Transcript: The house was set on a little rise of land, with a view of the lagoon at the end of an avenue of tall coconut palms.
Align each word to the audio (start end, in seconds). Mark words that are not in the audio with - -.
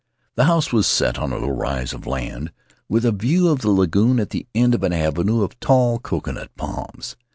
The 0.33 0.45
house 0.45 0.73
was 0.73 0.87
set 0.87 1.19
on 1.19 1.29
a 1.31 1.35
little 1.35 1.51
rise 1.55 1.93
of 1.93 2.07
land, 2.07 2.51
with 2.89 3.05
a 3.05 3.11
view 3.11 3.49
of 3.49 3.59
the 3.61 3.69
lagoon 3.69 4.19
at 4.19 4.31
the 4.31 4.47
end 4.55 4.73
of 4.73 4.81
an 4.81 4.93
avenue 4.93 5.43
of 5.43 5.59
tall 5.59 5.99
coconut 5.99 6.49
palms. 6.57 7.15